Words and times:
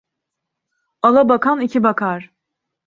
Ala 1.01 1.29
bakan 1.29 1.61
iki 1.61 1.83
bakar. 1.83 2.31